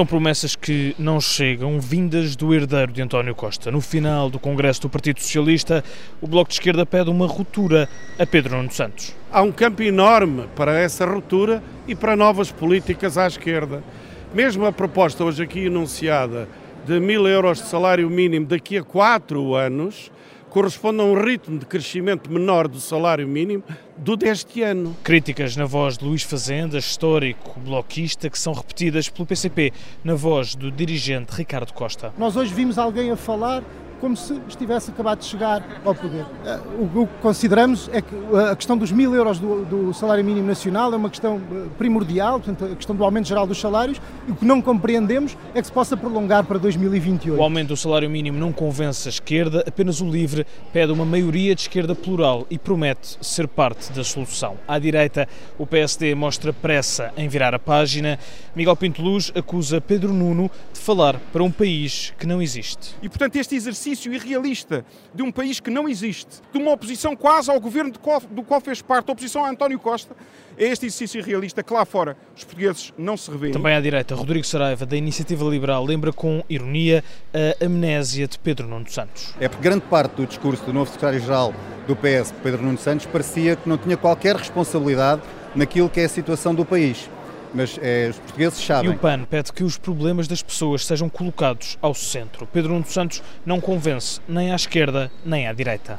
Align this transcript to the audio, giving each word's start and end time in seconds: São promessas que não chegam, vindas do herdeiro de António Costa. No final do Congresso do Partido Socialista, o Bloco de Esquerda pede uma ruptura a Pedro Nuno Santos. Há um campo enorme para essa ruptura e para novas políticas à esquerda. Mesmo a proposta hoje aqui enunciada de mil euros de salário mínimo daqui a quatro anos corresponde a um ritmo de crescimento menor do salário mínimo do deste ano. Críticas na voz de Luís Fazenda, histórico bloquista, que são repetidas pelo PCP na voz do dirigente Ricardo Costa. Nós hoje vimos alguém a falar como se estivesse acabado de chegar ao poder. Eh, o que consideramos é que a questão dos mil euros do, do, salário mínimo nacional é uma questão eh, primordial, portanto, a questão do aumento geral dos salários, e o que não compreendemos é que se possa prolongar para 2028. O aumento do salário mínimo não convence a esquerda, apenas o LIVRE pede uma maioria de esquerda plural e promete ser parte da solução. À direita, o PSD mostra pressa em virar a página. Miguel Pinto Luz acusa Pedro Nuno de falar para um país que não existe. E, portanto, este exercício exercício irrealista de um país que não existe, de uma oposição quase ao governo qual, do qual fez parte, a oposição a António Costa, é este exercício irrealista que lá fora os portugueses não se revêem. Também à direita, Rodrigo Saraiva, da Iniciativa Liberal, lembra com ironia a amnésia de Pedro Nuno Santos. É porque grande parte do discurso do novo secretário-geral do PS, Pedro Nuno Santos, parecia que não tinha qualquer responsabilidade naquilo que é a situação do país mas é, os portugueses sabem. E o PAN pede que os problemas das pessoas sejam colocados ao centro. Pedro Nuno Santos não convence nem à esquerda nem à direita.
São 0.00 0.06
promessas 0.06 0.56
que 0.56 0.96
não 0.98 1.20
chegam, 1.20 1.78
vindas 1.78 2.34
do 2.34 2.54
herdeiro 2.54 2.90
de 2.90 3.02
António 3.02 3.34
Costa. 3.34 3.70
No 3.70 3.82
final 3.82 4.30
do 4.30 4.38
Congresso 4.38 4.80
do 4.80 4.88
Partido 4.88 5.20
Socialista, 5.20 5.84
o 6.22 6.26
Bloco 6.26 6.48
de 6.48 6.54
Esquerda 6.54 6.86
pede 6.86 7.10
uma 7.10 7.26
ruptura 7.26 7.86
a 8.18 8.24
Pedro 8.24 8.56
Nuno 8.56 8.72
Santos. 8.72 9.14
Há 9.30 9.42
um 9.42 9.52
campo 9.52 9.82
enorme 9.82 10.46
para 10.56 10.80
essa 10.80 11.04
ruptura 11.04 11.62
e 11.86 11.94
para 11.94 12.16
novas 12.16 12.50
políticas 12.50 13.18
à 13.18 13.26
esquerda. 13.26 13.84
Mesmo 14.32 14.64
a 14.64 14.72
proposta 14.72 15.22
hoje 15.22 15.42
aqui 15.42 15.66
enunciada 15.66 16.48
de 16.86 16.98
mil 16.98 17.28
euros 17.28 17.58
de 17.58 17.68
salário 17.68 18.08
mínimo 18.08 18.46
daqui 18.46 18.78
a 18.78 18.82
quatro 18.82 19.54
anos 19.54 20.10
corresponde 20.50 21.00
a 21.00 21.04
um 21.04 21.14
ritmo 21.14 21.58
de 21.58 21.64
crescimento 21.64 22.30
menor 22.30 22.66
do 22.66 22.80
salário 22.80 23.26
mínimo 23.26 23.62
do 23.96 24.16
deste 24.16 24.62
ano. 24.62 24.96
Críticas 25.02 25.56
na 25.56 25.64
voz 25.64 25.96
de 25.96 26.04
Luís 26.04 26.22
Fazenda, 26.22 26.76
histórico 26.76 27.58
bloquista, 27.60 28.28
que 28.28 28.38
são 28.38 28.52
repetidas 28.52 29.08
pelo 29.08 29.26
PCP 29.26 29.72
na 30.02 30.14
voz 30.14 30.54
do 30.54 30.70
dirigente 30.70 31.32
Ricardo 31.34 31.72
Costa. 31.72 32.12
Nós 32.18 32.36
hoje 32.36 32.52
vimos 32.52 32.78
alguém 32.78 33.10
a 33.10 33.16
falar 33.16 33.62
como 34.00 34.16
se 34.16 34.40
estivesse 34.48 34.90
acabado 34.90 35.18
de 35.18 35.26
chegar 35.26 35.62
ao 35.84 35.94
poder. 35.94 36.24
Eh, 36.44 36.60
o 36.78 37.06
que 37.06 37.12
consideramos 37.20 37.90
é 37.92 38.00
que 38.00 38.14
a 38.50 38.56
questão 38.56 38.76
dos 38.76 38.90
mil 38.90 39.14
euros 39.14 39.38
do, 39.38 39.64
do, 39.64 39.94
salário 39.94 40.24
mínimo 40.24 40.46
nacional 40.46 40.92
é 40.92 40.96
uma 40.96 41.10
questão 41.10 41.40
eh, 41.52 41.66
primordial, 41.76 42.40
portanto, 42.40 42.72
a 42.72 42.76
questão 42.76 42.96
do 42.96 43.04
aumento 43.04 43.28
geral 43.28 43.46
dos 43.46 43.60
salários, 43.60 44.00
e 44.26 44.32
o 44.32 44.34
que 44.34 44.44
não 44.44 44.62
compreendemos 44.62 45.36
é 45.54 45.60
que 45.60 45.66
se 45.66 45.72
possa 45.72 45.96
prolongar 45.96 46.44
para 46.44 46.58
2028. 46.58 47.38
O 47.38 47.42
aumento 47.42 47.68
do 47.68 47.76
salário 47.76 48.08
mínimo 48.08 48.38
não 48.38 48.52
convence 48.52 49.06
a 49.06 49.10
esquerda, 49.10 49.62
apenas 49.66 50.00
o 50.00 50.10
LIVRE 50.10 50.46
pede 50.72 50.92
uma 50.92 51.04
maioria 51.04 51.54
de 51.54 51.62
esquerda 51.62 51.94
plural 51.94 52.46
e 52.50 52.58
promete 52.58 53.18
ser 53.20 53.46
parte 53.46 53.92
da 53.92 54.02
solução. 54.02 54.56
À 54.66 54.78
direita, 54.78 55.28
o 55.58 55.66
PSD 55.66 56.14
mostra 56.14 56.52
pressa 56.52 57.12
em 57.16 57.28
virar 57.28 57.54
a 57.54 57.58
página. 57.58 58.18
Miguel 58.56 58.76
Pinto 58.76 59.02
Luz 59.02 59.30
acusa 59.34 59.80
Pedro 59.80 60.12
Nuno 60.12 60.50
de 60.72 60.80
falar 60.80 61.20
para 61.32 61.42
um 61.42 61.50
país 61.50 62.14
que 62.18 62.26
não 62.26 62.40
existe. 62.40 62.94
E, 63.02 63.08
portanto, 63.08 63.36
este 63.36 63.54
exercício 63.54 63.89
exercício 63.90 64.12
irrealista 64.12 64.84
de 65.14 65.22
um 65.22 65.30
país 65.30 65.60
que 65.60 65.70
não 65.70 65.88
existe, 65.88 66.40
de 66.52 66.58
uma 66.58 66.72
oposição 66.72 67.16
quase 67.16 67.50
ao 67.50 67.60
governo 67.60 67.92
qual, 67.98 68.20
do 68.30 68.42
qual 68.42 68.60
fez 68.60 68.80
parte, 68.80 69.08
a 69.08 69.12
oposição 69.12 69.44
a 69.44 69.50
António 69.50 69.78
Costa, 69.78 70.14
é 70.56 70.64
este 70.64 70.86
exercício 70.86 71.20
irrealista 71.20 71.62
que 71.62 71.72
lá 71.72 71.84
fora 71.84 72.16
os 72.36 72.44
portugueses 72.44 72.92
não 72.96 73.16
se 73.16 73.30
revêem. 73.30 73.52
Também 73.52 73.74
à 73.74 73.80
direita, 73.80 74.14
Rodrigo 74.14 74.46
Saraiva, 74.46 74.86
da 74.86 74.96
Iniciativa 74.96 75.44
Liberal, 75.44 75.84
lembra 75.84 76.12
com 76.12 76.42
ironia 76.48 77.02
a 77.32 77.64
amnésia 77.64 78.26
de 78.26 78.38
Pedro 78.38 78.66
Nuno 78.66 78.88
Santos. 78.88 79.34
É 79.40 79.48
porque 79.48 79.62
grande 79.62 79.84
parte 79.86 80.16
do 80.16 80.26
discurso 80.26 80.64
do 80.64 80.72
novo 80.72 80.90
secretário-geral 80.90 81.54
do 81.86 81.96
PS, 81.96 82.32
Pedro 82.42 82.62
Nuno 82.62 82.78
Santos, 82.78 83.06
parecia 83.06 83.56
que 83.56 83.68
não 83.68 83.78
tinha 83.78 83.96
qualquer 83.96 84.36
responsabilidade 84.36 85.22
naquilo 85.54 85.88
que 85.88 86.00
é 86.00 86.04
a 86.04 86.08
situação 86.08 86.54
do 86.54 86.64
país 86.64 87.08
mas 87.54 87.78
é, 87.82 88.08
os 88.10 88.18
portugueses 88.18 88.58
sabem. 88.64 88.90
E 88.90 88.94
o 88.94 88.98
PAN 88.98 89.24
pede 89.24 89.52
que 89.52 89.64
os 89.64 89.76
problemas 89.76 90.28
das 90.28 90.42
pessoas 90.42 90.84
sejam 90.86 91.08
colocados 91.08 91.78
ao 91.80 91.94
centro. 91.94 92.46
Pedro 92.46 92.72
Nuno 92.72 92.86
Santos 92.86 93.22
não 93.44 93.60
convence 93.60 94.20
nem 94.28 94.52
à 94.52 94.56
esquerda 94.56 95.10
nem 95.24 95.46
à 95.46 95.52
direita. 95.52 95.98